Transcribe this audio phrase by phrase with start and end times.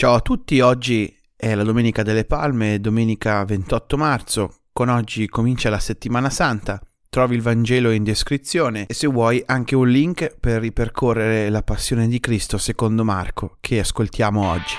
[0.00, 4.54] Ciao a tutti, oggi è la Domenica delle Palme, domenica 28 marzo.
[4.72, 6.80] Con oggi comincia la settimana santa.
[7.10, 12.08] Trovi il Vangelo in descrizione e se vuoi anche un link per ripercorrere la passione
[12.08, 14.74] di Cristo secondo Marco che ascoltiamo oggi.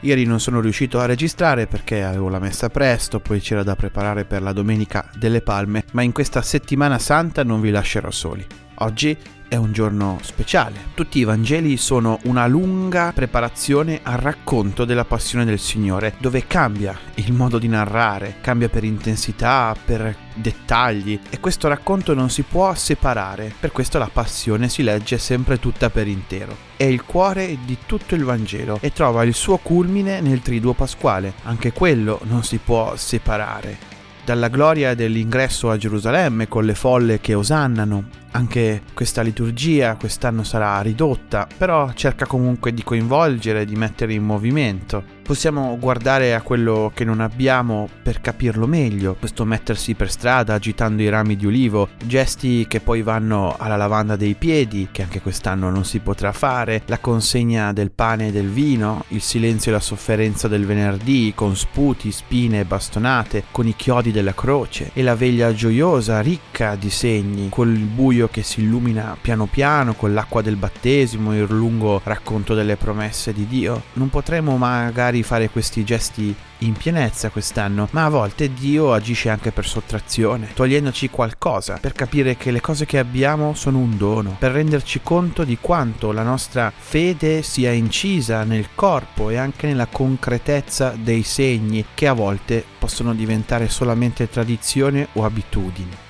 [0.00, 4.24] Ieri non sono riuscito a registrare perché avevo la messa presto, poi c'era da preparare
[4.24, 8.64] per la Domenica delle Palme, ma in questa settimana santa non vi lascerò soli.
[8.80, 9.16] Oggi
[9.48, 10.88] è un giorno speciale.
[10.94, 16.98] Tutti i Vangeli sono una lunga preparazione al racconto della passione del Signore, dove cambia
[17.14, 22.74] il modo di narrare, cambia per intensità, per dettagli e questo racconto non si può
[22.74, 26.54] separare, per questo la passione si legge sempre tutta per intero.
[26.76, 31.32] È il cuore di tutto il Vangelo e trova il suo culmine nel triduo pasquale,
[31.44, 33.94] anche quello non si può separare.
[34.26, 40.80] Dalla gloria dell'ingresso a Gerusalemme con le folle che osannano, anche questa liturgia quest'anno sarà
[40.82, 45.14] ridotta, però cerca comunque di coinvolgere, di mettere in movimento.
[45.26, 51.02] Possiamo guardare a quello che non abbiamo per capirlo meglio, questo mettersi per strada agitando
[51.02, 55.68] i rami di ulivo, gesti che poi vanno alla lavanda dei piedi, che anche quest'anno
[55.68, 59.80] non si potrà fare, la consegna del pane e del vino, il silenzio e la
[59.80, 65.16] sofferenza del venerdì, con sputi, spine e bastonate, con i chiodi della croce, e la
[65.16, 70.42] veglia gioiosa, ricca di segni, col buio buio che si illumina piano piano con l'acqua
[70.42, 73.84] del battesimo, il lungo racconto delle promesse di Dio.
[73.94, 79.52] Non potremo magari fare questi gesti in pienezza quest'anno, ma a volte Dio agisce anche
[79.52, 84.52] per sottrazione, togliendoci qualcosa, per capire che le cose che abbiamo sono un dono, per
[84.52, 90.94] renderci conto di quanto la nostra fede sia incisa nel corpo e anche nella concretezza
[90.98, 96.04] dei segni che a volte possono diventare solamente tradizione o abitudini.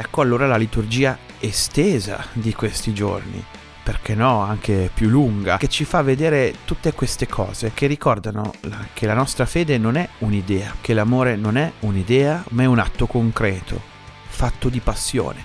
[0.00, 3.44] Ecco allora la liturgia estesa di questi giorni,
[3.82, 8.52] perché no, anche più lunga, che ci fa vedere tutte queste cose che ricordano
[8.92, 12.78] che la nostra fede non è un'idea, che l'amore non è un'idea, ma è un
[12.78, 13.80] atto concreto,
[14.26, 15.44] fatto di passione.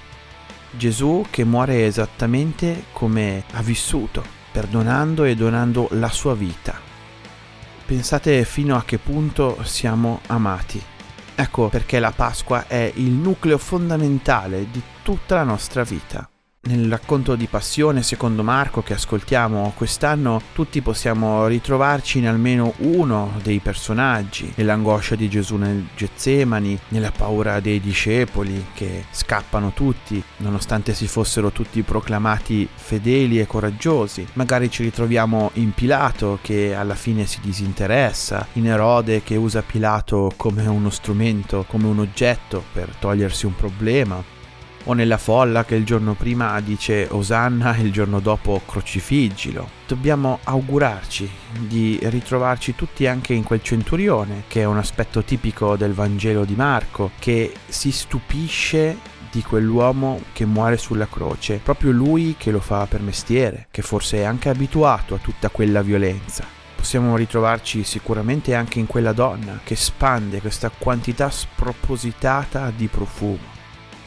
[0.71, 6.79] Gesù che muore esattamente come ha vissuto, perdonando e donando la sua vita.
[7.85, 10.91] Pensate fino a che punto siamo amati
[11.35, 16.32] Ecco perché la Pasqua è il nucleo fondamentale di tutta la nostra vita.
[16.65, 23.37] Nel racconto di passione secondo Marco che ascoltiamo quest'anno tutti possiamo ritrovarci in almeno uno
[23.43, 30.93] dei personaggi, nell'angoscia di Gesù nel Getsemani, nella paura dei discepoli che scappano tutti, nonostante
[30.93, 34.25] si fossero tutti proclamati fedeli e coraggiosi.
[34.35, 40.31] Magari ci ritroviamo in Pilato che alla fine si disinteressa, in Erode che usa Pilato
[40.37, 44.23] come uno strumento, come un oggetto per togliersi un problema,
[44.85, 49.69] o nella folla che il giorno prima dice Osanna e il giorno dopo crocifiggilo.
[49.87, 51.29] Dobbiamo augurarci
[51.59, 56.55] di ritrovarci tutti anche in quel centurione, che è un aspetto tipico del Vangelo di
[56.55, 62.85] Marco, che si stupisce di quell'uomo che muore sulla croce, proprio lui che lo fa
[62.85, 66.45] per mestiere, che forse è anche abituato a tutta quella violenza.
[66.75, 73.53] Possiamo ritrovarci sicuramente anche in quella donna che spande questa quantità spropositata di profumo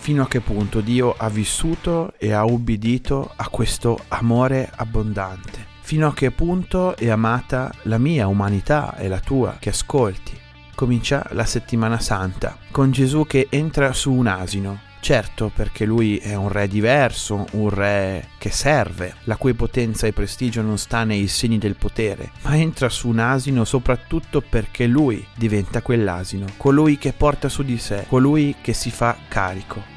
[0.07, 6.07] fino a che punto Dio ha vissuto e ha ubbidito a questo amore abbondante, fino
[6.07, 10.39] a che punto è amata la mia umanità e la tua che ascolti.
[10.77, 16.35] Comincia la settimana santa con Gesù che entra su un asino, Certo, perché lui è
[16.35, 21.27] un re diverso, un re che serve, la cui potenza e prestigio non sta nei
[21.29, 27.13] segni del potere, ma entra su un asino soprattutto perché lui diventa quell'asino, colui che
[27.13, 29.95] porta su di sé, colui che si fa carico.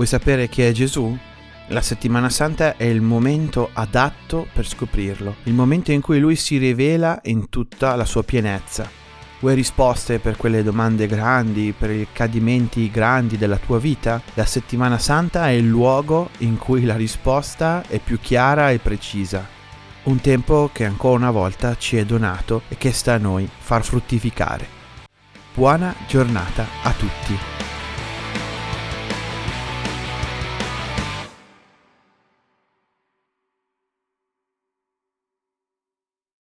[0.00, 1.14] Vuoi sapere chi è Gesù?
[1.66, 6.56] La settimana santa è il momento adatto per scoprirlo, il momento in cui lui si
[6.56, 8.88] rivela in tutta la sua pienezza.
[9.40, 14.22] Vuoi risposte per quelle domande grandi, per i cadimenti grandi della tua vita?
[14.32, 19.46] La settimana santa è il luogo in cui la risposta è più chiara e precisa.
[20.04, 23.84] Un tempo che ancora una volta ci è donato e che sta a noi far
[23.84, 24.66] fruttificare.
[25.52, 27.59] Buona giornata a tutti.